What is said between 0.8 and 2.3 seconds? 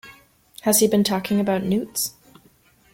been talking about newts?